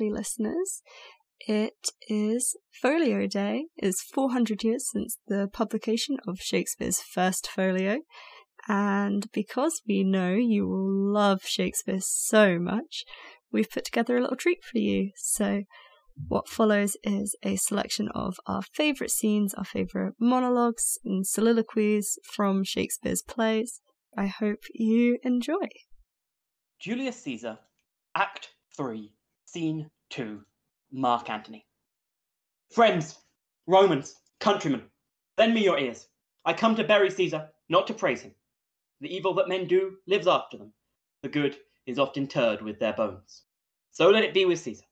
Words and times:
lovely 0.00 0.12
listeners. 0.12 0.82
It 1.40 1.90
is 2.08 2.56
Folio 2.80 3.26
Day. 3.26 3.66
It's 3.76 4.02
400 4.02 4.62
years 4.62 4.88
since 4.90 5.18
the 5.26 5.48
publication 5.52 6.16
of 6.26 6.38
Shakespeare's 6.40 7.00
first 7.00 7.48
folio. 7.48 7.98
And 8.68 9.30
because 9.32 9.82
we 9.86 10.04
know 10.04 10.32
you 10.32 10.66
will 10.68 11.12
love 11.12 11.42
Shakespeare 11.44 12.00
so 12.00 12.58
much, 12.58 13.04
we've 13.52 13.70
put 13.70 13.84
together 13.84 14.16
a 14.16 14.20
little 14.20 14.36
treat 14.36 14.62
for 14.64 14.78
you. 14.78 15.10
So, 15.16 15.62
what 16.28 16.48
follows 16.48 16.96
is 17.02 17.36
a 17.42 17.56
selection 17.56 18.08
of 18.14 18.36
our 18.46 18.62
favourite 18.62 19.10
scenes, 19.10 19.54
our 19.54 19.64
favourite 19.64 20.12
monologues 20.20 20.98
and 21.04 21.26
soliloquies 21.26 22.18
from 22.24 22.64
Shakespeare's 22.64 23.22
plays. 23.22 23.80
I 24.16 24.26
hope 24.26 24.64
you 24.74 25.18
enjoy. 25.22 25.68
Julius 26.78 27.22
Caesar, 27.22 27.58
Act 28.14 28.50
3, 28.76 29.12
Scene 29.46 29.90
2, 30.10 30.44
Mark 30.92 31.30
Antony. 31.30 31.64
Friends, 32.70 33.18
Romans, 33.66 34.16
countrymen, 34.40 34.82
lend 35.38 35.54
me 35.54 35.64
your 35.64 35.78
ears. 35.78 36.08
I 36.44 36.52
come 36.52 36.74
to 36.76 36.84
bury 36.84 37.10
Caesar, 37.10 37.48
not 37.68 37.86
to 37.86 37.94
praise 37.94 38.22
him. 38.22 38.34
The 39.00 39.14
evil 39.14 39.34
that 39.34 39.48
men 39.48 39.66
do 39.66 39.96
lives 40.06 40.26
after 40.26 40.58
them. 40.58 40.72
The 41.22 41.28
good 41.28 41.56
is 41.86 41.98
oft 41.98 42.16
interred 42.16 42.60
with 42.60 42.78
their 42.78 42.92
bones. 42.92 43.42
So 43.92 44.10
let 44.10 44.24
it 44.24 44.34
be 44.34 44.44
with 44.44 44.58
Caesar. 44.60 44.84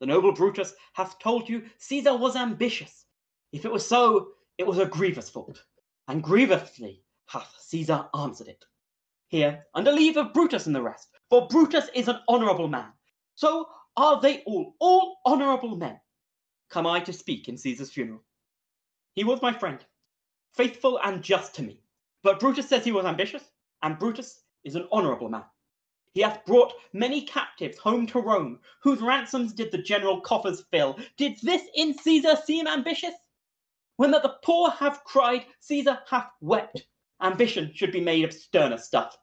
The 0.00 0.06
noble 0.06 0.32
Brutus 0.32 0.74
hath 0.94 1.18
told 1.18 1.48
you 1.48 1.62
Caesar 1.78 2.16
was 2.16 2.36
ambitious. 2.36 3.06
If 3.52 3.64
it 3.64 3.72
was 3.72 3.86
so, 3.86 4.32
it 4.58 4.66
was 4.66 4.78
a 4.78 4.86
grievous 4.86 5.30
fault, 5.30 5.62
and 6.08 6.22
grievously 6.22 7.02
hath 7.26 7.54
Caesar 7.60 8.08
answered 8.14 8.48
it. 8.48 8.64
Here, 9.28 9.64
under 9.74 9.92
leave 9.92 10.16
of 10.16 10.32
Brutus 10.32 10.66
and 10.66 10.74
the 10.74 10.82
rest, 10.82 11.08
for 11.30 11.46
Brutus 11.48 11.88
is 11.94 12.08
an 12.08 12.18
honourable 12.28 12.68
man. 12.68 12.92
So 13.36 13.68
are 13.96 14.20
they 14.20 14.42
all, 14.42 14.74
all 14.78 15.18
honourable 15.24 15.76
men. 15.76 15.98
Come 16.70 16.86
I 16.86 17.00
to 17.00 17.12
speak 17.12 17.48
in 17.48 17.56
Caesar's 17.56 17.92
funeral. 17.92 18.22
He 19.14 19.24
was 19.24 19.40
my 19.40 19.52
friend, 19.52 19.78
faithful 20.54 21.00
and 21.02 21.22
just 21.22 21.54
to 21.54 21.62
me. 21.62 21.82
But 22.22 22.40
Brutus 22.40 22.68
says 22.68 22.84
he 22.84 22.92
was 22.92 23.06
ambitious, 23.06 23.44
and 23.82 23.98
Brutus 23.98 24.42
is 24.64 24.74
an 24.74 24.88
honourable 24.92 25.28
man. 25.28 25.44
He 26.12 26.22
hath 26.22 26.44
brought 26.44 26.72
many 26.92 27.22
captives 27.22 27.78
home 27.78 28.06
to 28.08 28.20
Rome, 28.20 28.58
whose 28.82 29.00
ransoms 29.00 29.52
did 29.52 29.70
the 29.70 29.78
general 29.78 30.20
coffers 30.20 30.64
fill. 30.70 30.98
Did 31.16 31.38
this 31.42 31.62
in 31.74 31.96
Caesar 31.98 32.36
seem 32.36 32.66
ambitious? 32.66 33.14
When 33.96 34.10
that 34.10 34.22
the 34.22 34.36
poor 34.42 34.70
have 34.70 35.04
cried, 35.04 35.46
Caesar 35.60 35.98
hath 36.08 36.30
wept. 36.40 36.86
Ambition 37.22 37.70
should 37.74 37.92
be 37.92 38.00
made 38.00 38.24
of 38.24 38.32
sterner 38.32 38.78
stuff. 38.78 39.16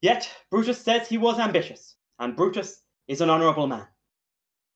Yet 0.00 0.30
Brutus 0.50 0.80
says 0.80 1.08
he 1.08 1.18
was 1.18 1.38
ambitious, 1.38 1.96
and 2.18 2.36
Brutus 2.36 2.82
is 3.08 3.22
an 3.22 3.30
honourable 3.30 3.66
man. 3.66 3.86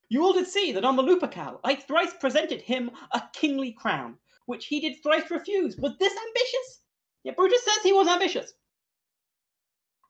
You 0.08 0.24
all 0.24 0.32
did 0.32 0.46
see 0.46 0.72
that 0.72 0.84
on 0.84 0.96
the 0.96 1.02
Lupercal 1.02 1.60
I 1.64 1.74
thrice 1.74 2.14
presented 2.18 2.60
him 2.60 2.90
a 3.12 3.22
kingly 3.32 3.72
crown, 3.72 4.16
which 4.46 4.66
he 4.66 4.80
did 4.80 5.02
thrice 5.02 5.30
refuse. 5.30 5.76
Was 5.76 5.96
this 5.98 6.12
ambitious? 6.12 6.80
Yet 7.24 7.36
Brutus 7.36 7.64
says 7.64 7.82
he 7.82 7.92
was 7.92 8.08
ambitious. 8.08 8.52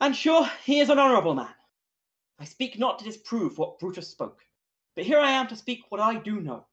And 0.01 0.17
sure, 0.17 0.49
he 0.65 0.81
is 0.81 0.89
an 0.89 0.99
honourable 0.99 1.35
man. 1.35 1.55
I 2.41 2.45
speak 2.45 2.79
not 2.79 2.99
to 2.99 3.05
disprove 3.05 3.59
what 3.59 3.79
Brutus 3.79 4.09
spoke, 4.09 4.41
but 4.97 5.05
here 5.05 5.21
I 5.21 5.31
am 5.31 5.47
to 5.49 5.57
speak 5.57 5.83
what 5.89 6.01
I 6.01 6.17
do 6.17 6.41
know. 6.41 6.67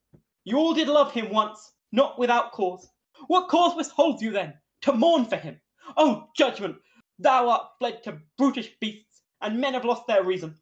You 0.45 0.57
all 0.57 0.73
did 0.73 0.87
love 0.87 1.11
him 1.11 1.29
once, 1.29 1.73
not 1.91 2.17
without 2.17 2.51
cause. 2.51 2.87
What 3.27 3.49
cause 3.49 3.75
withholds 3.75 4.21
you 4.21 4.31
then 4.31 4.53
to 4.81 4.93
mourn 4.93 5.25
for 5.25 5.35
him? 5.35 5.59
Oh, 5.97 6.29
judgment, 6.35 6.77
thou 7.19 7.49
art 7.49 7.67
fled 7.77 8.01
to 8.03 8.19
brutish 8.37 8.71
beasts, 8.79 9.21
and 9.41 9.59
men 9.59 9.73
have 9.73 9.85
lost 9.85 10.07
their 10.07 10.23
reason. 10.23 10.55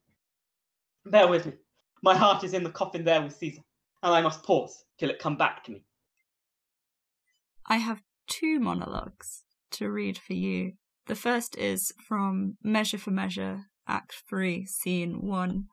Bear 1.12 1.28
with 1.28 1.46
me. 1.46 1.54
My 2.04 2.16
heart 2.16 2.44
is 2.44 2.54
in 2.54 2.64
the 2.64 2.70
coffin 2.70 3.04
there 3.04 3.22
with 3.22 3.36
Caesar, 3.38 3.62
and 4.04 4.14
I 4.14 4.22
must 4.22 4.44
pause 4.44 4.84
till 5.00 5.10
it 5.10 5.20
come 5.20 5.38
back 5.38 5.64
to 5.66 5.72
me. 5.72 5.84
I 7.66 7.78
have 7.78 8.02
two 8.28 8.60
monologues 8.60 9.44
to 9.72 9.90
read 9.90 10.18
for 10.18 10.34
you 10.34 10.74
the 11.08 11.16
first 11.16 11.58
is 11.58 11.94
from 12.06 12.58
Measure 12.62 12.98
for 12.98 13.12
Measure, 13.12 13.68
Act 13.88 14.14
3, 14.30 14.66
Scene 14.66 15.22
1. 15.22 15.66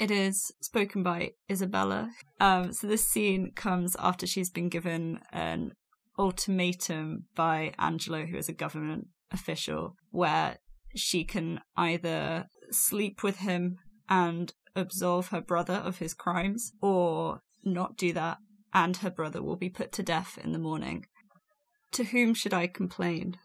It 0.00 0.10
is 0.10 0.52
spoken 0.60 1.04
by 1.04 1.30
Isabella. 1.48 2.10
Um, 2.40 2.72
so 2.72 2.88
this 2.88 3.06
scene 3.06 3.52
comes 3.54 3.94
after 4.00 4.26
she's 4.26 4.50
been 4.50 4.68
given 4.68 5.20
an 5.32 5.74
ultimatum 6.18 7.26
by 7.36 7.72
Angelo, 7.78 8.26
who 8.26 8.36
is 8.36 8.48
a 8.48 8.52
government 8.52 9.06
official, 9.30 9.94
where 10.10 10.58
she 10.96 11.22
can 11.22 11.60
either 11.76 12.46
sleep 12.72 13.22
with 13.22 13.38
him 13.38 13.78
and 14.08 14.52
absolve 14.76 15.28
her 15.28 15.40
brother 15.40 15.74
of 15.74 15.98
his 15.98 16.14
crimes, 16.14 16.72
or 16.80 17.40
not 17.64 17.96
do 17.96 18.12
that, 18.12 18.38
and 18.72 18.98
her 18.98 19.10
brother 19.10 19.42
will 19.42 19.56
be 19.56 19.70
put 19.70 19.92
to 19.92 20.02
death 20.02 20.38
in 20.42 20.52
the 20.52 20.58
morning. 20.58 21.06
To 21.92 22.04
whom 22.04 22.34
should 22.34 22.52
I 22.52 22.66
complain? 22.66 23.38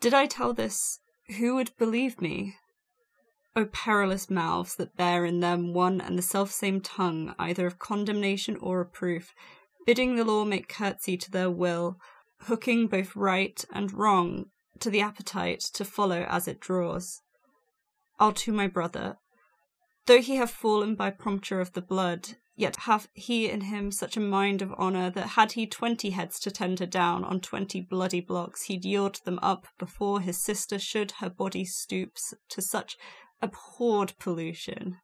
Did 0.00 0.14
I 0.14 0.26
tell 0.26 0.52
this, 0.54 1.00
who 1.38 1.54
would 1.56 1.76
believe 1.76 2.20
me? 2.20 2.56
O 3.54 3.66
perilous 3.66 4.30
mouths 4.30 4.74
that 4.76 4.96
bear 4.96 5.26
in 5.26 5.40
them 5.40 5.74
one 5.74 6.00
and 6.00 6.18
the 6.18 6.22
selfsame 6.22 6.80
tongue, 6.80 7.34
either 7.38 7.66
of 7.66 7.78
condemnation 7.78 8.56
or 8.56 8.78
reproof, 8.78 9.34
bidding 9.84 10.16
the 10.16 10.24
law 10.24 10.44
make 10.44 10.68
curtsy 10.68 11.18
to 11.18 11.30
their 11.30 11.50
will, 11.50 11.98
hooking 12.42 12.86
both 12.86 13.14
right 13.14 13.64
and 13.72 13.92
wrong 13.92 14.46
to 14.80 14.90
the 14.90 15.00
appetite 15.00 15.60
to 15.60 15.84
follow 15.84 16.26
as 16.28 16.48
it 16.48 16.60
draws. 16.60 17.20
I'll 18.18 18.32
to 18.32 18.52
my 18.52 18.66
brother, 18.66 19.18
though 20.06 20.20
he 20.20 20.36
have 20.36 20.50
fallen 20.50 20.94
by 20.94 21.10
prompture 21.10 21.60
of 21.60 21.72
the 21.72 21.82
blood, 21.82 22.36
Yet 22.54 22.76
hath 22.76 23.08
he 23.14 23.48
in 23.48 23.62
him 23.62 23.90
such 23.90 24.16
a 24.16 24.20
mind 24.20 24.60
of 24.60 24.72
honour 24.74 25.08
that 25.10 25.28
had 25.28 25.52
he 25.52 25.66
twenty 25.66 26.10
heads 26.10 26.38
to 26.40 26.50
tender 26.50 26.84
down 26.84 27.24
on 27.24 27.40
twenty 27.40 27.80
bloody 27.80 28.20
blocks, 28.20 28.64
he'd 28.64 28.84
yield 28.84 29.20
them 29.24 29.38
up 29.42 29.66
before 29.78 30.20
his 30.20 30.42
sister 30.42 30.78
should 30.78 31.12
her 31.12 31.30
body 31.30 31.64
stoops 31.64 32.34
to 32.50 32.60
such 32.60 32.98
abhorred 33.40 34.12
pollution. 34.18 34.98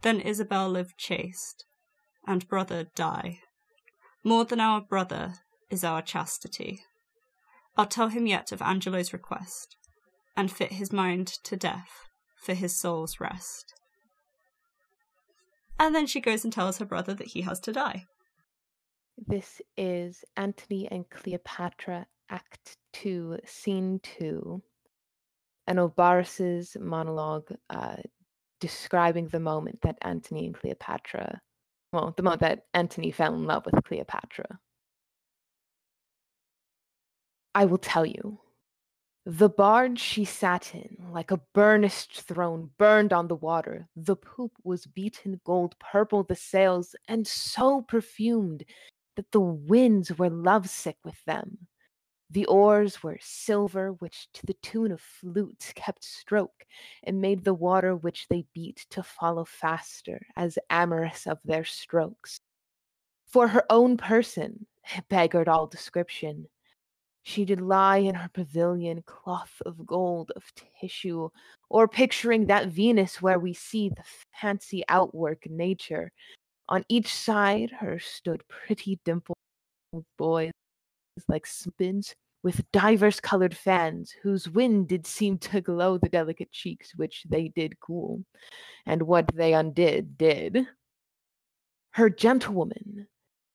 Then 0.00 0.18
Isabel 0.18 0.70
live 0.70 0.96
chaste, 0.96 1.66
and 2.26 2.48
brother 2.48 2.86
die. 2.94 3.40
More 4.24 4.46
than 4.46 4.60
our 4.60 4.80
brother 4.80 5.34
is 5.68 5.84
our 5.84 6.00
chastity. 6.00 6.80
I'll 7.76 7.86
tell 7.86 8.08
him 8.08 8.26
yet 8.26 8.50
of 8.50 8.62
Angelo's 8.62 9.12
request, 9.12 9.76
and 10.36 10.50
fit 10.50 10.72
his 10.72 10.90
mind 10.90 11.28
to 11.44 11.56
death 11.56 12.09
for 12.40 12.54
his 12.54 12.74
soul's 12.74 13.20
rest. 13.20 13.74
And 15.78 15.94
then 15.94 16.06
she 16.06 16.20
goes 16.20 16.44
and 16.44 16.52
tells 16.52 16.78
her 16.78 16.84
brother 16.84 17.14
that 17.14 17.28
he 17.28 17.42
has 17.42 17.60
to 17.60 17.72
die. 17.72 18.06
This 19.26 19.60
is 19.76 20.24
Antony 20.36 20.88
and 20.90 21.08
Cleopatra, 21.10 22.06
Act 22.30 22.76
2, 22.94 23.38
Scene 23.44 24.00
2. 24.02 24.62
and 25.66 25.78
Enobarbus's 25.78 26.76
monologue 26.80 27.50
uh, 27.68 27.96
describing 28.60 29.28
the 29.28 29.40
moment 29.40 29.80
that 29.82 29.98
Antony 30.02 30.46
and 30.46 30.54
Cleopatra, 30.54 31.40
well, 31.92 32.14
the 32.16 32.22
moment 32.22 32.40
that 32.40 32.64
Antony 32.72 33.10
fell 33.10 33.34
in 33.34 33.44
love 33.44 33.66
with 33.66 33.84
Cleopatra. 33.84 34.58
I 37.54 37.64
will 37.64 37.78
tell 37.78 38.06
you, 38.06 38.38
the 39.26 39.50
barge 39.50 39.98
she 39.98 40.24
sat 40.24 40.74
in, 40.74 40.96
like 41.12 41.30
a 41.30 41.40
burnished 41.54 42.22
throne, 42.22 42.70
burned 42.78 43.12
on 43.12 43.28
the 43.28 43.36
water. 43.36 43.88
The 43.94 44.16
poop 44.16 44.52
was 44.64 44.86
beaten 44.86 45.40
gold 45.44 45.76
purple, 45.78 46.22
the 46.22 46.36
sails, 46.36 46.96
and 47.06 47.26
so 47.26 47.82
perfumed 47.82 48.64
that 49.16 49.30
the 49.32 49.40
winds 49.40 50.16
were 50.18 50.30
lovesick 50.30 50.96
with 51.04 51.22
them. 51.26 51.66
The 52.30 52.46
oars 52.46 53.02
were 53.02 53.18
silver, 53.20 53.92
which 53.92 54.28
to 54.34 54.46
the 54.46 54.54
tune 54.62 54.92
of 54.92 55.00
flutes 55.00 55.72
kept 55.74 56.04
stroke, 56.04 56.64
and 57.02 57.20
made 57.20 57.44
the 57.44 57.54
water 57.54 57.96
which 57.96 58.26
they 58.28 58.46
beat 58.54 58.86
to 58.90 59.02
follow 59.02 59.44
faster, 59.44 60.26
as 60.36 60.58
amorous 60.70 61.26
of 61.26 61.38
their 61.44 61.64
strokes. 61.64 62.40
For 63.26 63.48
her 63.48 63.64
own 63.68 63.96
person, 63.96 64.66
beggared 65.08 65.48
all 65.48 65.66
description, 65.66 66.46
she 67.22 67.44
did 67.44 67.60
lie 67.60 67.98
in 67.98 68.14
her 68.14 68.28
pavilion, 68.32 69.02
cloth 69.06 69.60
of 69.66 69.86
gold, 69.86 70.32
of 70.36 70.44
tissue, 70.80 71.28
or 71.68 71.86
picturing 71.86 72.46
that 72.46 72.68
Venus 72.68 73.20
where 73.20 73.38
we 73.38 73.52
see 73.52 73.88
the 73.88 74.02
fancy 74.40 74.82
outwork 74.88 75.48
nature. 75.48 76.12
On 76.68 76.84
each 76.88 77.12
side 77.12 77.70
her 77.70 77.98
stood 77.98 78.42
pretty 78.48 78.98
dimpled 79.04 79.36
boys 80.16 80.52
like 81.28 81.46
spins 81.46 82.14
with 82.42 82.64
divers 82.72 83.20
colored 83.20 83.56
fans, 83.56 84.14
whose 84.22 84.48
wind 84.48 84.88
did 84.88 85.06
seem 85.06 85.36
to 85.38 85.60
glow 85.60 85.98
the 85.98 86.08
delicate 86.08 86.50
cheeks 86.50 86.94
which 86.96 87.24
they 87.28 87.48
did 87.48 87.78
cool, 87.80 88.24
and 88.86 89.02
what 89.02 89.26
they 89.34 89.52
undid 89.52 90.16
did. 90.16 90.66
Her 91.92 92.08
gentlewoman, 92.08 93.08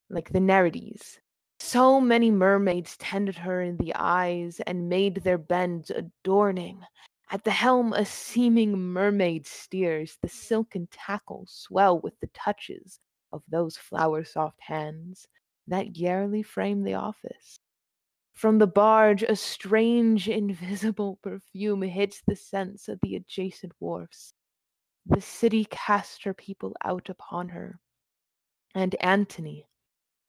like 0.09 0.31
the 0.31 0.39
Nereides, 0.39 1.17
so 1.59 1.99
many 2.01 2.31
mermaids 2.31 2.97
tended 2.97 3.37
her 3.37 3.61
in 3.61 3.77
the 3.77 3.93
eyes 3.95 4.59
and 4.61 4.89
made 4.89 5.17
their 5.17 5.37
bends 5.37 5.89
adorning, 5.91 6.81
At 7.29 7.43
the 7.43 7.51
helm, 7.51 7.93
a 7.93 8.05
seeming 8.05 8.77
mermaid 8.77 9.47
steers, 9.47 10.17
the 10.21 10.29
silken 10.29 10.87
tackle 10.91 11.45
swell 11.47 11.99
with 11.99 12.19
the 12.19 12.27
touches 12.27 12.99
of 13.31 13.43
those 13.49 13.77
flower 13.77 14.23
soft 14.23 14.61
hands 14.61 15.27
that 15.67 15.97
yearly 15.97 16.43
frame 16.43 16.83
the 16.83 16.93
office. 16.95 17.59
From 18.33 18.59
the 18.59 18.67
barge, 18.67 19.23
a 19.23 19.35
strange, 19.35 20.27
invisible 20.29 21.17
perfume 21.23 21.81
hits 21.83 22.21
the 22.27 22.35
scents 22.35 22.87
of 22.89 22.99
the 23.01 23.15
adjacent 23.15 23.73
wharfs. 23.79 24.33
The 25.05 25.21
city 25.21 25.65
cast 25.65 26.23
her 26.23 26.33
people 26.33 26.73
out 26.83 27.09
upon 27.09 27.49
her, 27.49 27.79
and 28.75 28.95
Antony, 29.01 29.67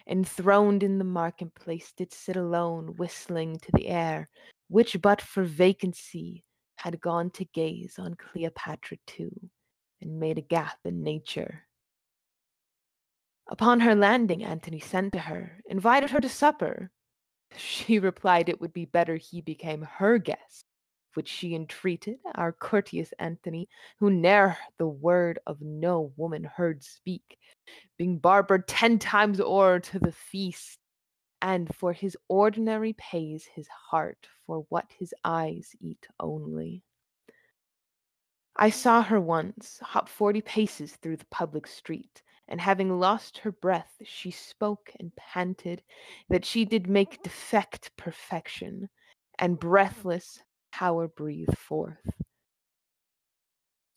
enthroned 0.09 0.83
in 0.83 0.99
the 0.99 1.05
marketplace, 1.05 1.93
did 1.97 2.13
sit 2.13 2.37
alone, 2.37 2.97
whistling 2.97 3.59
to 3.59 3.73
the 3.73 3.89
air, 3.89 4.29
which 4.69 5.01
but 5.01 5.21
for 5.21 5.43
vacancy 5.45 6.45
had 6.77 7.01
gone 7.01 7.31
to 7.31 7.45
gaze 7.45 7.99
on 7.99 8.15
Cleopatra 8.15 8.99
too, 9.07 9.33
and 10.01 10.21
made 10.21 10.39
a 10.39 10.43
gap 10.43 10.79
in 10.85 11.03
nature. 11.03 11.67
Upon 13.49 13.81
her 13.81 13.95
landing, 13.95 14.45
Antony 14.45 14.81
sent 14.81 15.13
to 15.13 15.21
her, 15.21 15.63
invited 15.67 16.11
her 16.11 16.21
to 16.21 16.29
supper. 16.29 16.91
She 17.57 18.01
replied 18.01 18.49
it 18.49 18.61
would 18.61 18.73
be 18.73 18.85
better 18.85 19.17
he 19.17 19.41
became 19.41 19.83
her 19.83 20.19
guest, 20.19 20.66
which 21.17 21.29
she 21.29 21.55
entreated 21.55 22.19
our 22.35 22.53
courteous 22.53 23.13
Antony, 23.19 23.69
who 23.99 24.11
ne'er 24.11 24.57
the 24.79 24.87
word 24.87 25.39
of 25.47 25.61
no 25.63 26.13
woman 26.17 26.45
heard 26.45 26.85
speak, 26.85 27.39
being 27.97 28.19
barbered 28.19 28.69
ten 28.69 28.99
times 28.99 29.41
o'er 29.41 29.81
to 29.81 29.99
the 29.99 30.13
feast, 30.13 30.79
and 31.41 31.75
for 31.75 31.93
his 31.93 32.17
ordinary 32.29 32.93
pays 32.95 33.47
his 33.47 33.67
heart 33.69 34.29
for 34.47 34.67
what 34.69 34.87
his 34.99 35.15
eyes 35.25 35.71
eat 35.81 36.07
only. 36.21 36.83
I 38.57 38.71
saw 38.71 39.03
her 39.03 39.21
once 39.21 39.79
hop 39.83 40.09
forty 40.09 40.41
paces 40.41 40.97
through 40.97 41.17
the 41.17 41.27
public 41.31 41.67
street, 41.67 42.23
and 42.49 42.61
having 42.61 42.99
lost 43.01 43.39
her 43.39 43.53
breath, 43.53 43.93
she 44.05 44.31
spoke 44.31 44.91
and 45.01 45.15
panted 45.17 45.83
that 46.29 46.45
she 46.45 46.65
did 46.65 46.89
make 46.89 47.23
defect 47.23 47.91
perfection, 47.97 48.89
and 49.39 49.59
breathless 49.59 50.43
power 50.79 51.09
breathe 51.09 51.57
forth. 51.57 52.07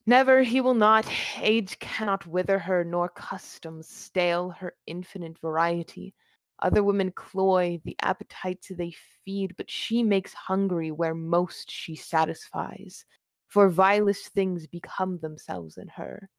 Never 0.05 0.43
he 0.43 0.61
will 0.61 0.75
not, 0.75 1.05
age 1.41 1.77
cannot 1.79 2.25
wither 2.25 2.57
her, 2.57 2.85
nor 2.85 3.09
customs 3.09 3.89
stale 3.89 4.51
her 4.51 4.73
infinite 4.87 5.37
variety. 5.39 6.13
Other 6.59 6.81
women 6.81 7.11
cloy 7.11 7.81
the 7.83 7.97
appetites 8.01 8.69
they 8.69 8.95
feed, 9.25 9.57
but 9.57 9.69
she 9.69 10.03
makes 10.03 10.33
hungry 10.33 10.89
where 10.89 11.13
most 11.13 11.69
she 11.69 11.97
satisfies. 11.97 13.03
For 13.47 13.67
vilest 13.67 14.29
things 14.29 14.65
become 14.65 15.19
themselves 15.19 15.77
in 15.77 15.89
her, 15.89 16.29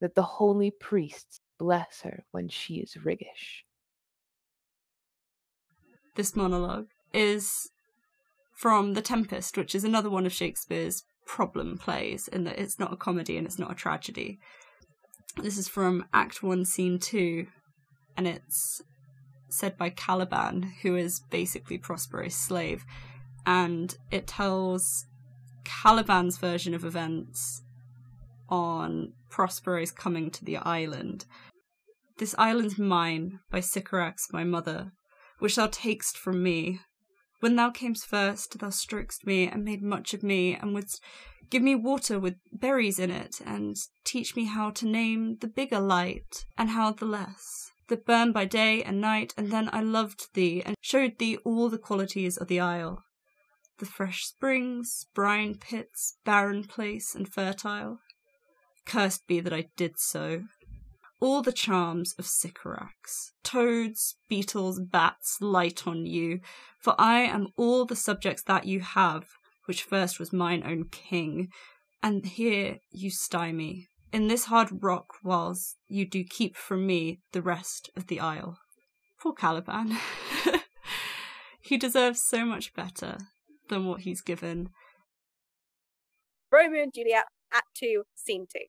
that 0.00 0.14
the 0.14 0.22
holy 0.22 0.70
priests 0.70 1.40
bless 1.58 2.02
her 2.02 2.24
when 2.30 2.48
she 2.48 2.76
is 2.76 2.94
riggish. 3.04 3.64
This 6.14 6.36
monologue 6.36 6.86
is 7.12 7.68
from 8.58 8.94
The 8.94 9.02
Tempest, 9.02 9.56
which 9.56 9.72
is 9.72 9.84
another 9.84 10.10
one 10.10 10.26
of 10.26 10.32
Shakespeare's 10.32 11.04
problem 11.24 11.78
plays, 11.78 12.26
in 12.26 12.42
that 12.42 12.58
it's 12.58 12.78
not 12.80 12.92
a 12.92 12.96
comedy 12.96 13.36
and 13.36 13.46
it's 13.46 13.58
not 13.58 13.70
a 13.70 13.76
tragedy. 13.76 14.40
This 15.40 15.56
is 15.56 15.68
from 15.68 16.06
Act 16.12 16.42
1, 16.42 16.64
Scene 16.64 16.98
2, 16.98 17.46
and 18.16 18.26
it's 18.26 18.82
said 19.48 19.78
by 19.78 19.90
Caliban, 19.90 20.72
who 20.82 20.96
is 20.96 21.20
basically 21.30 21.78
Prospero's 21.78 22.34
slave. 22.34 22.84
And 23.46 23.96
it 24.10 24.26
tells 24.26 25.06
Caliban's 25.64 26.36
version 26.36 26.74
of 26.74 26.84
events 26.84 27.62
on 28.48 29.12
Prospero's 29.30 29.92
coming 29.92 30.32
to 30.32 30.44
the 30.44 30.56
island. 30.56 31.26
This 32.18 32.34
island's 32.36 32.76
mine, 32.76 33.38
by 33.52 33.60
Sycorax 33.60 34.26
my 34.32 34.42
mother, 34.42 34.90
which 35.38 35.54
thou 35.54 35.68
takest 35.68 36.18
from 36.18 36.42
me. 36.42 36.80
When 37.40 37.56
thou 37.56 37.70
camest 37.70 38.06
first, 38.06 38.58
thou 38.58 38.70
strokest 38.70 39.26
me, 39.26 39.46
and 39.46 39.64
made 39.64 39.82
much 39.82 40.12
of 40.12 40.22
me, 40.22 40.54
and 40.54 40.74
wouldst 40.74 41.00
give 41.50 41.62
me 41.62 41.74
water 41.74 42.18
with 42.18 42.36
berries 42.52 42.98
in 42.98 43.10
it, 43.10 43.40
and 43.44 43.76
teach 44.04 44.34
me 44.34 44.44
how 44.44 44.70
to 44.70 44.86
name 44.86 45.36
the 45.40 45.46
bigger 45.46 45.80
light, 45.80 46.46
and 46.56 46.70
how 46.70 46.92
the 46.92 47.06
less, 47.06 47.70
that 47.88 48.04
burn 48.04 48.32
by 48.32 48.44
day 48.44 48.82
and 48.82 49.00
night, 49.00 49.34
and 49.36 49.50
then 49.52 49.70
I 49.72 49.82
loved 49.82 50.34
thee, 50.34 50.62
and 50.64 50.76
showed 50.80 51.18
thee 51.18 51.36
all 51.44 51.68
the 51.68 51.78
qualities 51.78 52.36
of 52.36 52.48
the 52.48 52.60
isle. 52.60 53.04
The 53.78 53.86
fresh 53.86 54.24
springs, 54.24 55.06
brine 55.14 55.54
pits, 55.54 56.18
barren 56.24 56.64
place, 56.64 57.14
and 57.14 57.32
fertile. 57.32 58.00
Cursed 58.84 59.28
be 59.28 59.38
that 59.38 59.52
I 59.52 59.68
did 59.76 60.00
so 60.00 60.44
all 61.20 61.42
the 61.42 61.52
charms 61.52 62.14
of 62.18 62.26
Sycorax. 62.26 63.32
Toads, 63.42 64.16
beetles, 64.28 64.80
bats 64.80 65.38
light 65.40 65.86
on 65.86 66.06
you, 66.06 66.40
for 66.80 66.94
I 66.98 67.20
am 67.20 67.48
all 67.56 67.84
the 67.84 67.96
subjects 67.96 68.42
that 68.44 68.66
you 68.66 68.80
have, 68.80 69.26
which 69.66 69.82
first 69.82 70.18
was 70.18 70.32
mine 70.32 70.62
own 70.64 70.84
king. 70.90 71.48
And 72.02 72.24
here 72.24 72.78
you 72.90 73.10
stymie, 73.10 73.88
in 74.12 74.28
this 74.28 74.46
hard 74.46 74.68
rock, 74.82 75.14
whiles 75.22 75.76
you 75.88 76.08
do 76.08 76.24
keep 76.24 76.56
from 76.56 76.86
me 76.86 77.20
the 77.32 77.42
rest 77.42 77.90
of 77.96 78.06
the 78.06 78.20
isle. 78.20 78.58
Poor 79.20 79.32
Caliban. 79.32 79.96
he 81.60 81.76
deserves 81.76 82.22
so 82.22 82.44
much 82.44 82.74
better 82.74 83.18
than 83.68 83.84
what 83.84 84.02
he's 84.02 84.20
given. 84.20 84.70
Romeo 86.50 86.84
and 86.84 86.94
Juliet, 86.94 87.24
Act 87.52 87.66
2, 87.74 88.04
Scene 88.14 88.46
2. 88.50 88.60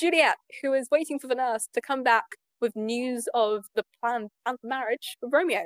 Juliet, 0.00 0.36
who 0.62 0.72
is 0.72 0.88
waiting 0.90 1.18
for 1.18 1.26
the 1.26 1.34
nurse 1.34 1.68
to 1.74 1.80
come 1.82 2.02
back 2.02 2.24
with 2.58 2.74
news 2.74 3.28
of 3.34 3.66
the 3.74 3.84
planned, 4.00 4.30
marriage 4.62 5.18
with 5.20 5.30
Romeo. 5.30 5.64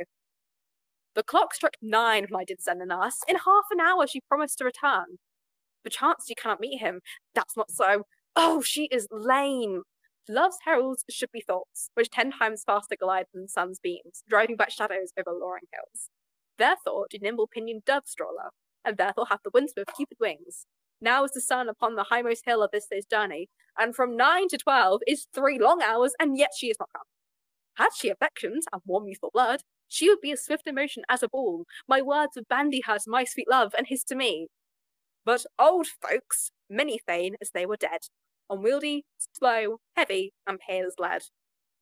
The 1.14 1.22
clock 1.22 1.54
struck 1.54 1.74
nine 1.80 2.26
when 2.28 2.40
I 2.40 2.44
did 2.44 2.60
send 2.60 2.80
the 2.80 2.86
nurse. 2.86 3.20
In 3.28 3.36
half 3.36 3.66
an 3.70 3.78
hour, 3.78 4.08
she 4.08 4.20
promised 4.28 4.58
to 4.58 4.64
return. 4.64 5.18
Perchance 5.84 6.26
you 6.28 6.34
cannot 6.34 6.58
meet 6.58 6.78
him. 6.78 7.00
That's 7.36 7.56
not 7.56 7.70
so. 7.70 8.02
Oh, 8.34 8.60
she 8.60 8.86
is 8.86 9.06
lame. 9.12 9.82
Love's 10.28 10.58
heralds 10.64 11.04
should 11.08 11.30
be 11.30 11.44
thoughts, 11.46 11.90
which 11.94 12.10
ten 12.10 12.32
times 12.32 12.64
faster 12.66 12.96
glide 13.00 13.26
than 13.32 13.42
the 13.42 13.48
sun's 13.48 13.78
beams, 13.78 14.24
driving 14.28 14.56
back 14.56 14.72
shadows 14.72 15.12
over 15.16 15.30
luring 15.30 15.68
hills. 15.72 16.10
Therefore 16.58 17.06
do 17.08 17.18
nimble 17.20 17.46
pinioned 17.46 17.84
doves 17.84 18.10
stroller, 18.10 18.50
and 18.84 18.96
therefore 18.96 19.26
hath 19.30 19.44
the 19.44 19.50
windswift 19.52 19.94
cupid 19.96 20.16
wings. 20.18 20.66
Now 21.04 21.22
is 21.24 21.32
the 21.32 21.42
sun 21.42 21.68
upon 21.68 21.96
the 21.96 22.06
highmost 22.10 22.46
hill 22.46 22.62
of 22.62 22.70
this 22.70 22.86
day's 22.90 23.04
journey, 23.04 23.50
and 23.78 23.94
from 23.94 24.16
nine 24.16 24.48
to 24.48 24.56
twelve 24.56 25.02
is 25.06 25.26
three 25.34 25.58
long 25.58 25.82
hours, 25.82 26.14
and 26.18 26.38
yet 26.38 26.52
she 26.56 26.68
is 26.68 26.78
not 26.80 26.88
come. 26.96 27.04
Had 27.74 27.90
she 27.94 28.08
affections 28.08 28.64
and 28.72 28.80
warm 28.86 29.06
youthful 29.06 29.30
blood, 29.34 29.60
she 29.86 30.08
would 30.08 30.22
be 30.22 30.32
as 30.32 30.42
swift 30.42 30.66
in 30.66 30.76
motion 30.76 31.02
as 31.10 31.22
a 31.22 31.28
ball. 31.28 31.66
My 31.86 32.00
words 32.00 32.32
would 32.36 32.48
bandy 32.48 32.80
to 32.86 33.00
my 33.06 33.24
sweet 33.24 33.50
love, 33.50 33.74
and 33.76 33.86
his 33.86 34.02
to 34.04 34.14
me. 34.14 34.46
But 35.26 35.44
old 35.58 35.88
folks, 35.88 36.52
many 36.70 36.98
fain 37.06 37.34
as 37.38 37.50
they 37.52 37.66
were 37.66 37.76
dead, 37.76 38.00
unwieldy, 38.48 39.04
slow, 39.38 39.80
heavy, 39.94 40.32
and 40.46 40.58
pale 40.58 40.86
as 40.86 40.94
lead. 40.98 41.24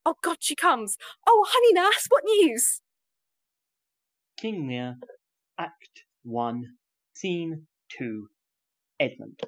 Oh 0.04 0.16
God, 0.20 0.38
she 0.40 0.56
comes! 0.56 0.96
Oh, 1.28 1.46
honey 1.48 1.72
nurse, 1.72 2.08
what 2.08 2.24
news? 2.24 2.80
King 4.36 4.66
Lear, 4.66 4.96
Act 5.60 6.02
1, 6.24 6.64
Scene 7.12 7.68
2, 7.96 8.26
Edmund. 9.00 9.40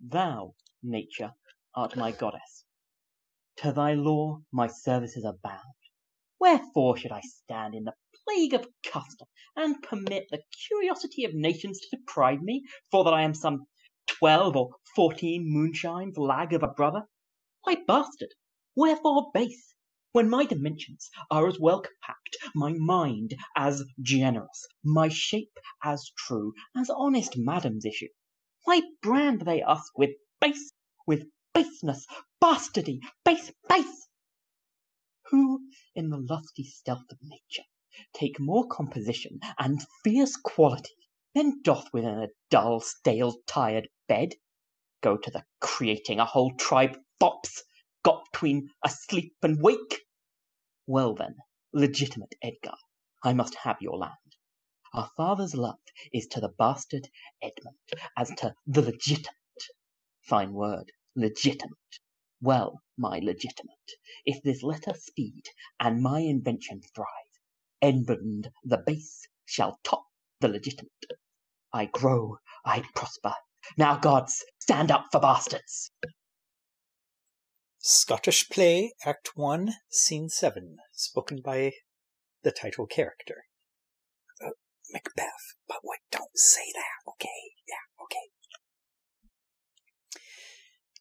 Thou, 0.00 0.54
Nature, 0.82 1.32
art 1.74 1.96
my 1.96 2.12
goddess. 2.12 2.64
To 3.58 3.72
thy 3.72 3.94
law 3.94 4.40
my 4.52 4.66
services 4.66 5.24
are 5.24 5.36
bound. 5.42 5.60
Wherefore 6.40 6.96
should 6.96 7.12
I 7.12 7.20
stand 7.20 7.74
in 7.74 7.84
the 7.84 7.94
plague 8.26 8.54
of 8.54 8.66
custom, 8.84 9.26
and 9.56 9.82
permit 9.82 10.26
the 10.30 10.42
curiosity 10.68 11.24
of 11.24 11.34
nations 11.34 11.80
to 11.80 11.96
deprive 11.96 12.42
me, 12.42 12.64
for 12.90 13.04
that 13.04 13.14
I 13.14 13.22
am 13.22 13.34
some 13.34 13.66
twelve 14.06 14.56
or 14.56 14.70
fourteen 14.94 15.44
moonshines 15.46 16.16
lag 16.16 16.52
of 16.52 16.62
a 16.62 16.68
brother? 16.68 17.02
Why, 17.62 17.76
bastard, 17.86 18.30
wherefore 18.76 19.30
base, 19.32 19.73
when 20.14 20.30
my 20.30 20.44
dimensions 20.44 21.10
are 21.28 21.48
as 21.48 21.58
well 21.58 21.82
compact, 21.82 22.36
my 22.54 22.72
mind 22.72 23.34
as 23.56 23.82
generous, 24.00 24.64
my 24.84 25.08
shape 25.08 25.58
as 25.82 26.08
true, 26.16 26.54
as 26.76 26.88
honest 26.88 27.36
madam's 27.36 27.84
issue? 27.84 28.06
Why 28.62 28.82
brand 29.02 29.40
they 29.40 29.60
us 29.60 29.90
with 29.96 30.10
base, 30.40 30.72
with 31.04 31.24
baseness, 31.52 32.06
bastardy, 32.40 33.00
base, 33.24 33.50
base? 33.68 34.06
Who, 35.30 35.62
in 35.96 36.10
the 36.10 36.18
lusty 36.18 36.62
stealth 36.62 37.10
of 37.10 37.18
nature, 37.20 37.66
take 38.12 38.38
more 38.38 38.68
composition 38.68 39.40
and 39.58 39.84
fierce 40.04 40.36
quality 40.36 40.94
than 41.34 41.60
doth 41.62 41.88
within 41.92 42.20
a 42.20 42.28
dull, 42.50 42.78
stale, 42.78 43.34
tired 43.48 43.88
bed, 44.06 44.34
go 45.02 45.16
to 45.16 45.30
the 45.32 45.42
creating 45.60 46.20
a 46.20 46.24
whole 46.24 46.54
tribe 46.54 46.96
fops, 47.18 47.64
got 48.04 48.22
between 48.30 48.70
asleep 48.84 49.34
and 49.42 49.60
wake? 49.60 50.03
Well 50.86 51.14
then, 51.14 51.36
legitimate 51.72 52.34
Edgar, 52.42 52.76
I 53.24 53.32
must 53.32 53.54
have 53.54 53.78
your 53.80 53.96
land. 53.96 54.36
Our 54.92 55.10
father's 55.16 55.54
love 55.54 55.80
is 56.12 56.26
to 56.28 56.40
the 56.40 56.50
bastard 56.58 57.08
Edmund 57.42 57.78
as 58.18 58.30
to 58.38 58.54
the 58.66 58.82
legitimate. 58.82 59.34
Fine 60.22 60.52
word, 60.52 60.92
legitimate. 61.16 61.78
Well, 62.42 62.82
my 62.98 63.20
legitimate, 63.20 63.92
if 64.26 64.42
this 64.42 64.62
letter 64.62 64.94
speed 64.94 65.44
and 65.80 66.02
my 66.02 66.20
invention 66.20 66.82
thrive, 66.94 67.08
Edmund 67.82 68.50
the 68.64 68.78
base 68.78 69.26
shall 69.46 69.78
top 69.84 70.04
the 70.40 70.48
legitimate. 70.48 70.92
I 71.72 71.86
grow, 71.86 72.38
I 72.64 72.84
prosper. 72.94 73.34
Now, 73.78 73.98
gods, 73.98 74.44
stand 74.60 74.90
up 74.90 75.06
for 75.12 75.20
bastards. 75.20 75.90
Scottish 77.86 78.48
Play, 78.48 78.94
Act 79.04 79.36
1, 79.36 79.74
Scene 79.90 80.30
7, 80.30 80.78
spoken 80.90 81.42
by 81.42 81.74
the 82.42 82.50
title 82.50 82.86
character. 82.86 83.44
Uh, 84.42 84.52
Macbeth, 84.90 85.56
but 85.68 85.80
wait, 85.84 86.00
don't 86.10 86.34
say 86.34 86.62
that, 86.72 87.10
okay? 87.10 87.52
Yeah, 87.68 88.02
okay. 88.02 88.30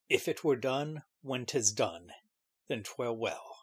If 0.09 0.27
it 0.27 0.43
were 0.43 0.57
done 0.57 1.03
when 1.21 1.45
'tis 1.45 1.71
done, 1.71 2.11
then 2.67 2.83
'twere 2.83 3.13
well. 3.13 3.59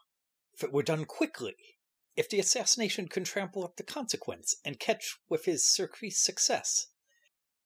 If 0.55 0.63
it 0.63 0.71
were 0.71 0.81
done 0.81 1.05
quickly, 1.05 1.77
if 2.15 2.27
the 2.27 2.39
assassination 2.39 3.07
can 3.07 3.23
trample 3.23 3.63
up 3.63 3.75
the 3.75 3.83
consequence 3.83 4.55
and 4.65 4.79
catch 4.79 5.19
with 5.29 5.45
his 5.45 5.63
surcease 5.63 6.17
success, 6.23 6.87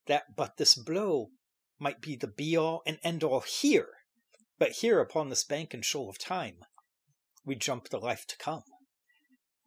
that 0.08 0.36
but 0.36 0.58
this 0.58 0.76
blow 0.76 1.32
might 1.80 2.02
be 2.02 2.18
the 2.18 2.28
be 2.28 2.58
all 2.58 2.84
and 2.86 3.00
end 3.04 3.24
all 3.24 3.40
here, 3.40 4.05
but 4.58 4.72
here 4.72 5.00
upon 5.00 5.30
this 5.30 5.44
bank 5.44 5.74
and 5.74 5.84
shoal 5.84 6.10
of 6.10 6.18
time, 6.18 6.66
we 7.44 7.56
jump 7.56 7.90
the 7.90 8.00
life 8.00 8.26
to 8.28 8.38
come. 8.38 8.64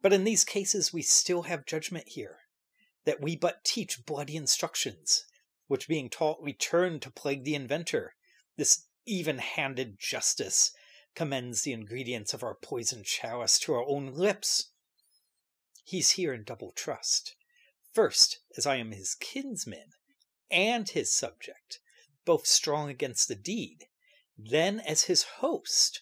But 0.01 0.13
in 0.13 0.23
these 0.23 0.43
cases 0.43 0.93
we 0.93 1.01
still 1.01 1.43
have 1.43 1.65
judgment 1.65 2.09
here, 2.09 2.39
that 3.05 3.21
we 3.21 3.35
but 3.35 3.63
teach 3.63 4.05
bloody 4.05 4.35
instructions, 4.35 5.25
which 5.67 5.87
being 5.87 6.09
taught 6.09 6.41
return 6.41 6.99
to 6.99 7.11
plague 7.11 7.43
the 7.43 7.55
inventor. 7.55 8.15
This 8.57 8.85
even 9.05 9.37
handed 9.37 9.97
justice 9.99 10.71
commends 11.15 11.61
the 11.61 11.73
ingredients 11.73 12.33
of 12.33 12.43
our 12.43 12.55
poisoned 12.55 13.05
chalice 13.05 13.59
to 13.59 13.73
our 13.73 13.85
own 13.87 14.13
lips. 14.13 14.71
He's 15.83 16.11
here 16.11 16.33
in 16.33 16.43
double 16.43 16.71
trust. 16.71 17.35
First, 17.93 18.39
as 18.57 18.67
I 18.67 18.75
am 18.77 18.91
his 18.91 19.15
kinsman 19.15 19.93
and 20.51 20.87
his 20.87 21.11
subject, 21.11 21.79
both 22.25 22.45
strong 22.45 22.89
against 22.89 23.27
the 23.27 23.35
deed, 23.35 23.87
then 24.41 24.79
as 24.79 25.03
his 25.03 25.23
host, 25.23 26.01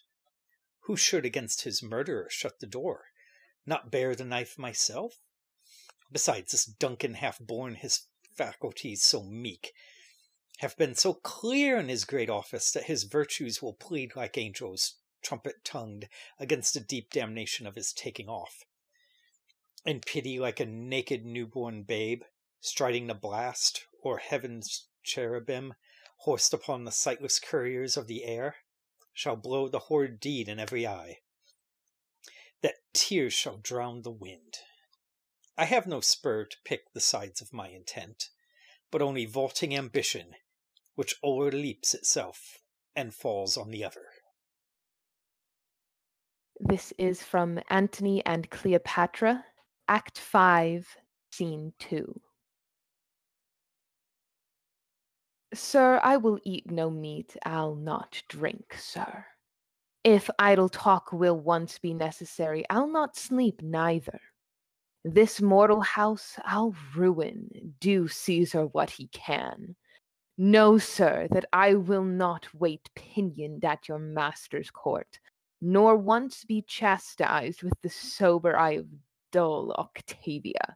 who 0.82 0.96
should 0.96 1.26
against 1.26 1.64
his 1.64 1.82
murderer 1.82 2.30
shut 2.30 2.60
the 2.60 2.68
door, 2.68 3.06
not 3.66 3.92
bear 3.92 4.16
the 4.16 4.24
knife 4.24 4.60
myself? 4.60 5.20
Besides, 6.12 6.52
this 6.52 6.66
Duncan 6.66 7.16
hath 7.16 7.40
borne 7.40 7.76
his 7.76 8.04
faculties 8.36 9.02
so 9.02 9.24
meek, 9.24 9.74
have 10.60 10.78
been 10.78 10.94
so 10.94 11.14
clear 11.14 11.78
in 11.78 11.90
his 11.90 12.06
great 12.06 12.30
office 12.30 12.72
that 12.72 12.86
his 12.86 13.04
virtues 13.04 13.62
will 13.62 13.74
plead 13.74 14.16
like 14.16 14.38
angels, 14.38 14.98
trumpet 15.24 15.66
tongued, 15.66 16.08
against 16.40 16.74
the 16.74 16.80
deep 16.80 17.12
damnation 17.12 17.66
of 17.66 17.76
his 17.76 17.92
taking 17.92 18.30
off. 18.30 18.64
In 19.84 20.00
pity 20.00 20.40
like 20.40 20.60
a 20.60 20.66
naked 20.66 21.26
newborn 21.26 21.84
babe, 21.84 22.22
striding 22.60 23.08
the 23.08 23.14
blast, 23.14 23.86
or 24.02 24.20
heaven's 24.20 24.88
cherubim, 25.04 25.74
horsed 26.18 26.54
upon 26.54 26.84
the 26.84 26.92
sightless 26.92 27.40
couriers 27.40 27.98
of 27.98 28.08
the 28.08 28.24
air, 28.24 28.56
shall 29.14 29.36
blow 29.36 29.68
the 29.68 29.80
horrid 29.80 30.20
deed 30.20 30.48
in 30.48 30.60
every 30.60 30.86
eye, 30.86 31.18
that 32.62 32.76
tears 32.94 33.34
shall 33.34 33.58
drown 33.58 34.02
the 34.02 34.12
wind. 34.12 34.60
I 35.58 35.66
have 35.66 35.88
no 35.88 36.02
spur 36.02 36.46
to 36.46 36.58
pick 36.64 36.94
the 36.94 37.00
sides 37.00 37.42
of 37.42 37.54
my 37.54 37.70
intent, 37.70 38.30
but 38.92 39.02
only 39.02 39.26
vaulting 39.26 39.76
ambition 39.76 40.36
which 40.96 41.16
o'erleaps 41.24 41.94
itself 41.94 42.58
and 42.96 43.14
falls 43.14 43.58
on 43.58 43.70
the 43.70 43.84
other. 43.84 44.06
This 46.60 46.92
is 46.98 47.22
from 47.22 47.60
Antony 47.70 48.26
and 48.26 48.50
Cleopatra, 48.50 49.46
Act 49.88 50.18
5, 50.18 50.98
Scene 51.32 51.74
2. 51.78 52.20
Sir, 55.54 56.00
I 56.04 56.18
will 56.18 56.40
eat 56.44 56.70
no 56.70 56.90
meat, 56.90 57.38
I'll 57.46 57.76
not 57.76 58.22
drink, 58.28 58.76
sir. 58.78 59.26
If 60.04 60.30
idle 60.40 60.70
talk 60.70 61.12
will 61.12 61.40
once 61.40 61.80
be 61.80 61.94
necessary, 61.94 62.66
I'll 62.70 62.88
not 62.88 63.16
sleep 63.16 63.62
neither. 63.62 64.20
This 65.04 65.42
mortal 65.42 65.82
house 65.82 66.38
I'll 66.44 66.76
ruin, 66.96 67.76
do 67.80 68.08
Caesar 68.08 68.66
what 68.68 68.90
he 68.90 69.08
can. 69.08 69.76
Know, 70.38 70.78
sir, 70.78 71.28
that 71.32 71.46
I 71.54 71.76
will 71.76 72.04
not 72.04 72.48
wait 72.54 72.90
pinioned 72.96 73.64
at 73.64 73.88
your 73.88 74.00
master's 74.00 74.70
court, 74.70 75.20
nor 75.62 75.96
once 75.96 76.44
be 76.44 76.62
chastised 76.62 77.64
with 77.64 77.74
the 77.82 77.90
sober 77.90 78.58
eye 78.58 78.72
of 78.74 78.88
dull 79.32 79.74
Octavia. 79.78 80.76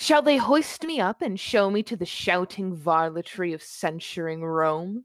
Shall 0.00 0.22
they 0.22 0.38
hoist 0.38 0.84
me 0.84 0.98
up 0.98 1.20
and 1.20 1.38
show 1.38 1.70
me 1.70 1.82
to 1.82 1.94
the 1.94 2.06
shouting 2.06 2.74
varletry 2.74 3.52
of 3.52 3.62
censuring 3.62 4.42
Rome? 4.42 5.04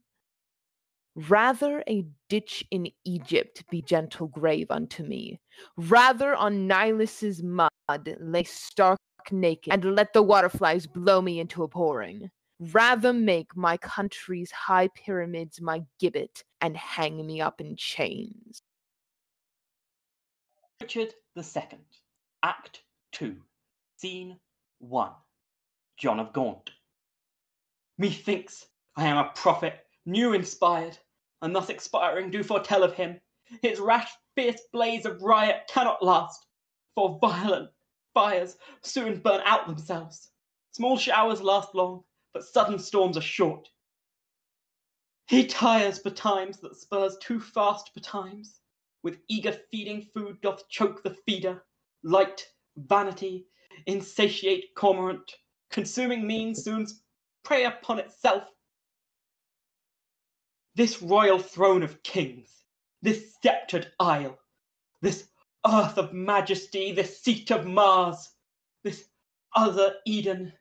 Rather 1.15 1.83
a 1.85 2.05
ditch 2.29 2.63
in 2.71 2.87
Egypt 3.03 3.65
be 3.69 3.81
gentle 3.81 4.27
grave 4.27 4.71
unto 4.71 5.03
me. 5.03 5.41
Rather 5.75 6.33
on 6.33 6.65
Nilus's 6.65 7.43
mud 7.43 7.69
lay 8.21 8.45
stark 8.45 8.99
naked, 9.31 9.73
and 9.73 9.83
let 9.95 10.13
the 10.13 10.23
waterflies 10.23 10.87
blow 10.87 11.21
me 11.21 11.41
into 11.41 11.63
a 11.63 11.67
pouring 11.67 12.31
rather 12.59 13.11
make 13.11 13.53
my 13.57 13.75
country's 13.75 14.49
high 14.51 14.87
pyramids 14.95 15.59
my 15.59 15.83
gibbet 15.99 16.41
and 16.61 16.77
hang 16.77 17.25
me 17.25 17.41
up 17.41 17.59
in 17.59 17.75
chains. 17.75 18.61
Richard 20.79 21.13
II, 21.35 21.79
Act 22.43 22.83
2, 23.11 23.35
Scene 23.97 24.39
1. 24.79 25.11
John 25.97 26.19
of 26.19 26.33
Gaunt. 26.33 26.71
Methinks 27.97 28.67
I 28.95 29.05
am 29.07 29.17
a 29.17 29.31
prophet, 29.35 29.85
new 30.05 30.33
inspired, 30.33 30.97
and 31.41 31.55
thus 31.55 31.69
expiring 31.69 32.29
do 32.31 32.43
foretell 32.43 32.83
of 32.83 32.93
him. 32.93 33.19
His 33.61 33.79
rash, 33.79 34.11
fierce 34.35 34.61
blaze 34.73 35.05
of 35.05 35.21
riot 35.21 35.69
cannot 35.69 36.03
last, 36.03 36.45
for 36.93 37.19
violent 37.19 37.71
fires 38.13 38.57
soon 38.81 39.19
burn 39.19 39.41
out 39.45 39.67
themselves. 39.67 40.31
Small 40.71 40.97
showers 40.97 41.41
last 41.41 41.73
long, 41.73 42.03
but 42.33 42.43
sudden 42.43 42.79
storms 42.79 43.17
are 43.17 43.21
short. 43.21 43.69
He 45.27 45.45
tires 45.45 45.99
betimes 45.99 46.59
that 46.59 46.75
spurs 46.75 47.17
too 47.21 47.39
fast 47.39 47.93
betimes. 47.93 48.59
With 49.03 49.21
eager 49.27 49.53
feeding 49.71 50.01
food 50.01 50.41
doth 50.41 50.67
choke 50.67 51.03
the 51.03 51.15
feeder. 51.25 51.63
Light, 52.03 52.45
vanity, 52.75 53.47
insatiate 53.85 54.75
cormorant, 54.75 55.35
consuming 55.69 56.25
mean 56.25 56.55
soon 56.55 56.87
prey 57.43 57.65
upon 57.65 57.99
itself. 57.99 58.43
This 60.75 61.01
royal 61.01 61.39
throne 61.39 61.83
of 61.83 62.03
kings, 62.03 62.63
this 63.01 63.35
sceptred 63.41 63.91
isle, 63.99 64.37
this 65.01 65.29
earth 65.65 65.97
of 65.97 66.13
majesty, 66.13 66.91
this 66.91 67.21
seat 67.21 67.51
of 67.51 67.65
Mars, 67.65 68.31
this 68.83 69.09
other 69.55 69.95
Eden, 70.05 70.53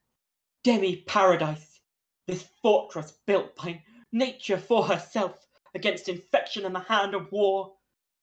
demi 0.63 0.97
paradise, 0.97 1.81
this 2.27 2.45
fortress 2.63 3.13
built 3.27 3.55
by 3.57 3.83
nature 4.13 4.59
for 4.59 4.85
herself 4.85 5.47
against 5.75 6.09
infection 6.09 6.65
and 6.65 6.75
the 6.75 6.81
hand 6.81 7.15
of 7.15 7.31
war, 7.33 7.75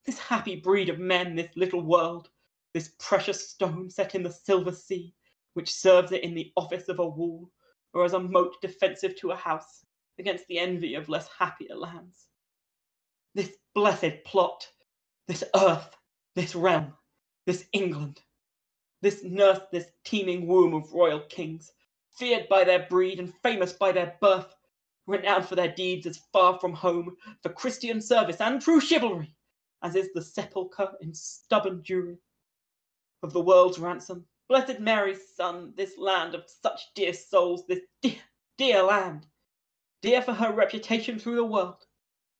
this 0.05 0.17
happy 0.17 0.55
breed 0.55 0.89
of 0.89 0.97
men, 0.99 1.35
this 1.35 1.55
little 1.55 1.81
world, 1.81 2.29
this 2.73 2.95
precious 2.99 3.49
stone 3.49 3.89
set 3.89 4.15
in 4.15 4.23
the 4.23 4.31
silver 4.31 4.71
sea, 4.71 5.13
which 5.53 5.73
serves 5.73 6.11
it 6.11 6.23
in 6.23 6.33
the 6.33 6.51
office 6.55 6.87
of 6.87 6.99
a 6.99 7.07
wall, 7.07 7.49
or 7.93 8.05
as 8.05 8.13
a 8.13 8.19
moat 8.19 8.55
defensive 8.61 9.15
to 9.17 9.31
a 9.31 9.35
house 9.35 9.85
against 10.19 10.47
the 10.47 10.57
envy 10.57 10.95
of 10.95 11.09
less 11.09 11.27
happier 11.37 11.75
lands. 11.75 12.27
This 13.33 13.57
blessed 13.73 14.23
plot, 14.25 14.67
this 15.27 15.43
earth, 15.55 15.97
this 16.35 16.55
realm, 16.55 16.93
this 17.45 17.65
England, 17.73 18.21
this 19.01 19.23
nurse, 19.23 19.59
this 19.71 19.87
teeming 20.05 20.47
womb 20.47 20.73
of 20.73 20.93
royal 20.93 21.21
kings, 21.21 21.73
feared 22.17 22.47
by 22.47 22.63
their 22.63 22.87
breed 22.89 23.19
and 23.19 23.33
famous 23.41 23.73
by 23.73 23.91
their 23.91 24.17
birth, 24.21 24.55
renowned 25.07 25.45
for 25.45 25.55
their 25.55 25.73
deeds 25.73 26.05
as 26.05 26.21
far 26.31 26.59
from 26.59 26.73
home, 26.73 27.17
for 27.41 27.49
Christian 27.49 27.99
service 27.99 28.39
and 28.39 28.61
true 28.61 28.79
chivalry, 28.79 29.35
as 29.83 29.95
is 29.95 30.09
the 30.13 30.21
sepulchre 30.21 30.91
in 31.01 31.13
stubborn 31.13 31.81
Jewry 31.83 32.17
of 33.23 33.33
the 33.33 33.41
world's 33.41 33.79
ransom. 33.79 34.25
Blessed 34.49 34.79
Mary's 34.79 35.35
Son, 35.35 35.73
this 35.77 35.97
land 35.97 36.35
of 36.35 36.43
such 36.47 36.93
dear 36.95 37.13
souls, 37.13 37.65
this 37.67 37.81
dear, 38.01 38.15
dear 38.57 38.83
land, 38.83 39.25
dear 40.01 40.21
for 40.21 40.33
her 40.33 40.51
reputation 40.51 41.17
through 41.17 41.35
the 41.35 41.45
world, 41.45 41.85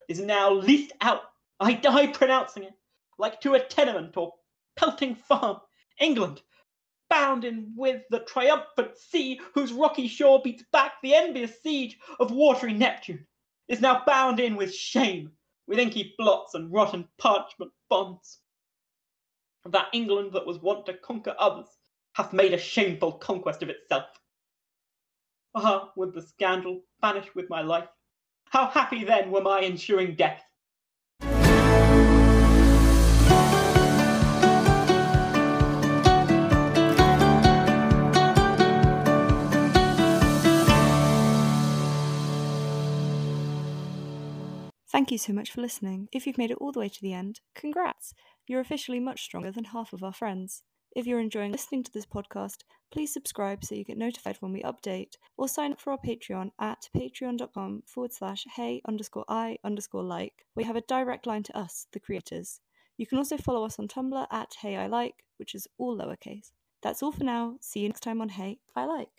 is 0.09 0.19
now 0.19 0.51
leased 0.51 0.91
out. 1.01 1.21
I 1.59 1.73
die 1.73 2.07
pronouncing 2.07 2.63
it, 2.63 2.73
like 3.17 3.39
to 3.41 3.53
a 3.53 3.59
tenement 3.59 4.17
or 4.17 4.33
pelting 4.75 5.15
farm. 5.15 5.57
England, 6.00 6.41
bound 7.09 7.45
in 7.45 7.73
with 7.77 8.01
the 8.09 8.19
triumphant 8.21 8.97
sea, 8.97 9.39
whose 9.53 9.71
rocky 9.71 10.07
shore 10.07 10.41
beats 10.43 10.63
back 10.73 10.93
the 11.01 11.13
envious 11.13 11.61
siege 11.61 11.97
of 12.19 12.31
watery 12.31 12.73
Neptune, 12.73 13.25
is 13.67 13.79
now 13.81 14.03
bound 14.05 14.39
in 14.39 14.55
with 14.57 14.73
shame, 14.73 15.31
with 15.67 15.79
inky 15.79 16.13
blots 16.17 16.55
and 16.55 16.73
rotten 16.73 17.07
parchment 17.17 17.71
bonds. 17.89 18.40
That 19.65 19.89
England 19.94 20.34
that 20.34 20.48
was 20.48 20.58
wont 20.60 20.88
to 20.88 20.94
conquer 20.94 21.36
others 21.38 21.68
hath 22.13 22.34
made 22.34 22.51
a 22.53 22.58
shameful 22.58 23.12
conquest 23.13 23.62
of 23.62 23.70
itself. 23.70 24.06
Ah, 25.53 25.91
would 25.96 26.13
the 26.13 26.22
scandal 26.24 26.82
vanish 27.00 27.36
with 27.36 27.48
my 27.48 27.62
life? 27.62 27.88
How 28.46 28.65
happy 28.68 29.03
then 29.03 29.30
were 29.30 29.41
my 29.41 29.62
ensuing 29.62 30.15
death! 30.15 30.44
Thank 44.91 45.12
you 45.12 45.18
so 45.18 45.34
much 45.34 45.51
for 45.51 45.62
listening. 45.62 46.10
If 46.12 46.25
you've 46.25 46.38
made 46.38 46.51
it 46.51 46.58
all 46.60 46.72
the 46.72 46.80
way 46.80 46.89
to 46.89 47.01
the 47.01 47.13
end, 47.13 47.39
congrats! 47.56 48.13
You're 48.51 48.60
officially 48.60 49.00
much 49.00 49.24
stronger 49.24 49.50
than 49.50 49.63
half 49.63 49.93
of 49.93 50.03
our 50.03 50.12
friends. 50.12 50.63
If 50.93 51.08
you're 51.08 51.22
enjoying 51.22 51.53
listening 51.53 51.84
to 51.84 51.93
this 51.93 52.05
podcast, 52.05 52.65
please 52.91 53.13
subscribe 53.13 53.63
so 53.63 53.75
you 53.75 53.86
get 53.86 53.98
notified 53.98 54.36
when 54.41 54.51
we 54.51 54.62
update, 54.63 55.13
or 55.38 55.48
sign 55.48 55.72
up 55.72 55.79
for 55.79 55.91
our 55.91 55.98
Patreon 55.98 56.51
at 56.60 56.89
patreon.com 56.93 57.84
forward 57.86 58.12
slash 58.12 58.46
hey 58.58 58.81
underscore 58.86 59.24
i 59.29 59.58
underscore 59.63 60.03
like, 60.03 60.43
where 60.53 60.65
you 60.65 60.67
have 60.67 60.75
a 60.75 60.81
direct 60.81 61.25
line 61.25 61.43
to 61.43 61.58
us, 61.58 61.88
the 61.93 62.00
creators. 62.01 62.60
You 62.98 63.08
can 63.08 63.20
also 63.20 63.38
follow 63.38 63.63
us 63.63 63.79
on 63.79 63.88
Tumblr 63.88 64.27
at 64.29 64.53
hey 64.62 64.75
I 64.75 64.88
like, 64.88 65.24
which 65.38 65.55
is 65.55 65.70
all 65.77 65.98
lowercase. 65.98 66.51
That's 66.84 67.01
all 67.01 67.13
for 67.13 67.24
now. 67.24 67.55
See 67.62 67.79
you 67.79 67.88
next 67.88 68.01
time 68.01 68.20
on 68.20 68.27
Hey 68.27 68.60
I 68.75 68.84
Like. 68.84 69.12